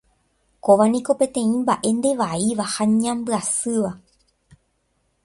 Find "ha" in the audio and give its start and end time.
2.73-2.83